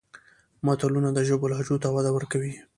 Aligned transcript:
متلونه 0.65 1.09
د 1.13 1.19
ژبې 1.27 1.45
لهجو 1.51 1.81
ته 1.83 1.87
وده 1.95 2.11
ورکوي 2.13 2.53